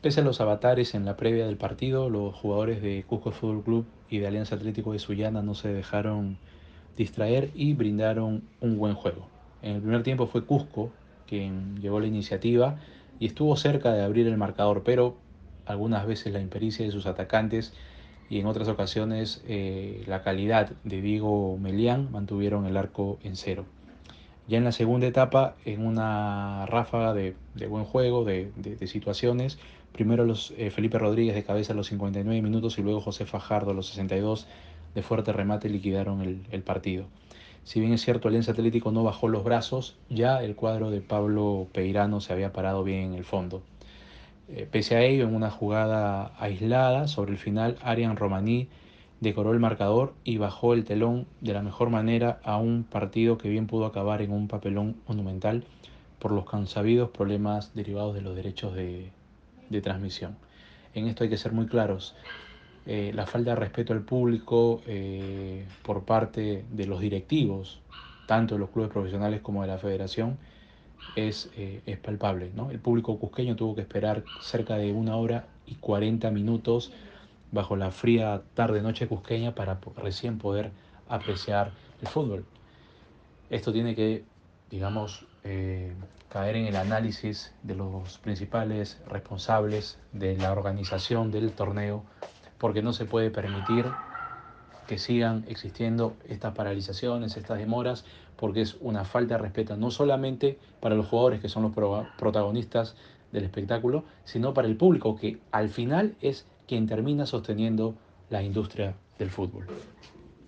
Pese 0.00 0.20
a 0.20 0.24
los 0.24 0.40
avatares 0.40 0.94
en 0.94 1.04
la 1.04 1.16
previa 1.16 1.44
del 1.46 1.56
partido, 1.56 2.08
los 2.08 2.32
jugadores 2.32 2.80
de 2.80 3.02
Cusco 3.04 3.32
Fútbol 3.32 3.64
Club 3.64 3.86
y 4.08 4.18
de 4.18 4.28
Alianza 4.28 4.54
Atlético 4.54 4.92
de 4.92 5.00
Sullana 5.00 5.42
no 5.42 5.54
se 5.54 5.72
dejaron 5.72 6.38
distraer 6.96 7.50
y 7.52 7.74
brindaron 7.74 8.44
un 8.60 8.78
buen 8.78 8.94
juego. 8.94 9.26
En 9.60 9.74
el 9.74 9.80
primer 9.82 10.04
tiempo 10.04 10.28
fue 10.28 10.44
Cusco 10.44 10.92
quien 11.26 11.80
llevó 11.80 11.98
la 11.98 12.06
iniciativa 12.06 12.78
y 13.18 13.26
estuvo 13.26 13.56
cerca 13.56 13.92
de 13.92 14.04
abrir 14.04 14.28
el 14.28 14.36
marcador, 14.36 14.84
pero 14.84 15.16
algunas 15.66 16.06
veces 16.06 16.32
la 16.32 16.40
impericia 16.40 16.86
de 16.86 16.92
sus 16.92 17.06
atacantes 17.06 17.74
y 18.28 18.38
en 18.38 18.46
otras 18.46 18.68
ocasiones 18.68 19.42
eh, 19.48 20.04
la 20.06 20.22
calidad 20.22 20.70
de 20.84 21.02
Diego 21.02 21.58
Melián 21.58 22.12
mantuvieron 22.12 22.66
el 22.66 22.76
arco 22.76 23.18
en 23.24 23.34
cero. 23.34 23.66
Ya 24.48 24.56
en 24.56 24.64
la 24.64 24.72
segunda 24.72 25.06
etapa, 25.06 25.56
en 25.66 25.86
una 25.86 26.64
ráfaga 26.64 27.12
de, 27.12 27.34
buen 27.68 27.84
juego, 27.84 28.24
de, 28.24 28.50
situaciones, 28.86 29.58
primero 29.92 30.24
los, 30.24 30.54
eh, 30.56 30.70
Felipe 30.70 30.98
Rodríguez 30.98 31.34
de 31.34 31.44
cabeza 31.44 31.74
a 31.74 31.76
los 31.76 31.88
59 31.88 32.40
minutos 32.40 32.78
y 32.78 32.82
luego 32.82 33.02
José 33.02 33.26
Fajardo 33.26 33.72
a 33.72 33.74
los 33.74 33.88
62 33.88 34.46
de 34.94 35.02
fuerte 35.02 35.34
remate 35.34 35.68
liquidaron 35.68 36.22
el, 36.50 36.62
partido. 36.62 37.04
Si 37.64 37.78
bien 37.78 37.92
es 37.92 38.00
cierto, 38.00 38.28
Alianza 38.28 38.52
Atlético 38.52 38.90
no 38.90 39.04
bajó 39.04 39.28
los 39.28 39.44
brazos, 39.44 39.96
ya 40.08 40.42
el 40.42 40.56
cuadro 40.56 40.90
de 40.90 41.02
Pablo 41.02 41.66
Peirano 41.72 42.22
se 42.22 42.32
había 42.32 42.54
parado 42.54 42.82
bien 42.82 43.12
en 43.12 43.14
el 43.14 43.24
fondo. 43.24 43.62
Eh, 44.48 44.66
pese 44.70 44.96
a 44.96 45.02
ello, 45.02 45.28
en 45.28 45.34
una 45.34 45.50
jugada 45.50 46.32
aislada, 46.38 47.06
sobre 47.06 47.32
el 47.32 47.38
final, 47.38 47.76
Arian 47.82 48.16
Romaní 48.16 48.68
decoró 49.20 49.52
el 49.52 49.60
marcador 49.60 50.14
y 50.24 50.38
bajó 50.38 50.74
el 50.74 50.84
telón 50.84 51.26
de 51.40 51.52
la 51.52 51.62
mejor 51.62 51.90
manera 51.90 52.40
a 52.44 52.56
un 52.56 52.84
partido 52.84 53.38
que 53.38 53.48
bien 53.48 53.66
pudo 53.66 53.86
acabar 53.86 54.22
en 54.22 54.32
un 54.32 54.48
papelón 54.48 54.96
monumental 55.06 55.64
por 56.18 56.32
los 56.32 56.44
consabidos 56.44 57.10
problemas 57.10 57.74
derivados 57.74 58.14
de 58.14 58.20
los 58.20 58.34
derechos 58.34 58.74
de, 58.74 59.10
transmisión. 59.82 60.36
En 60.94 61.06
esto 61.06 61.24
hay 61.24 61.30
que 61.30 61.36
ser 61.36 61.52
muy 61.52 61.66
claros. 61.66 62.14
Eh, 62.86 63.12
la 63.14 63.26
falta 63.26 63.50
de 63.50 63.56
respeto 63.56 63.92
al 63.92 64.00
público 64.00 64.80
eh, 64.86 65.66
por 65.82 66.04
parte 66.04 66.64
de 66.70 66.86
los 66.86 67.00
directivos, 67.00 67.80
tanto 68.26 68.54
de 68.54 68.60
los 68.60 68.70
clubes 68.70 68.90
profesionales 68.90 69.40
como 69.42 69.62
de 69.62 69.68
la 69.68 69.78
federación, 69.78 70.38
es, 71.16 71.50
eh, 71.56 71.82
es 71.86 71.98
palpable. 71.98 72.50
¿no? 72.54 72.70
El 72.70 72.78
público 72.78 73.18
cusqueño 73.18 73.56
tuvo 73.56 73.74
que 73.74 73.82
esperar 73.82 74.24
cerca 74.40 74.76
de 74.76 74.92
una 74.92 75.16
hora 75.16 75.46
y 75.66 75.74
40 75.74 76.30
minutos 76.30 76.92
bajo 77.50 77.76
la 77.76 77.90
fría 77.90 78.42
tarde-noche 78.54 79.08
cusqueña 79.08 79.54
para 79.54 79.78
recién 79.96 80.38
poder 80.38 80.70
apreciar 81.08 81.72
el 82.00 82.08
fútbol. 82.08 82.44
Esto 83.50 83.72
tiene 83.72 83.94
que, 83.94 84.24
digamos, 84.70 85.26
eh, 85.44 85.94
caer 86.28 86.56
en 86.56 86.66
el 86.66 86.76
análisis 86.76 87.54
de 87.62 87.74
los 87.74 88.18
principales 88.18 89.00
responsables 89.08 89.98
de 90.12 90.36
la 90.36 90.52
organización 90.52 91.30
del 91.30 91.52
torneo, 91.52 92.04
porque 92.58 92.82
no 92.82 92.92
se 92.92 93.06
puede 93.06 93.30
permitir 93.30 93.86
que 94.86 94.98
sigan 94.98 95.44
existiendo 95.48 96.16
estas 96.28 96.54
paralizaciones, 96.54 97.36
estas 97.36 97.58
demoras, 97.58 98.04
porque 98.36 98.62
es 98.62 98.76
una 98.80 99.04
falta 99.04 99.36
de 99.36 99.42
respeto 99.42 99.76
no 99.76 99.90
solamente 99.90 100.58
para 100.80 100.94
los 100.94 101.06
jugadores 101.06 101.40
que 101.40 101.48
son 101.48 101.62
los 101.62 102.04
protagonistas 102.18 102.96
del 103.32 103.44
espectáculo, 103.44 104.04
sino 104.24 104.54
para 104.54 104.68
el 104.68 104.76
público 104.76 105.16
que 105.16 105.38
al 105.52 105.68
final 105.68 106.16
es 106.20 106.46
quien 106.68 106.86
termina 106.86 107.26
sosteniendo 107.26 107.94
la 108.30 108.42
industria 108.42 108.94
del 109.18 109.30
fútbol. 109.30 109.64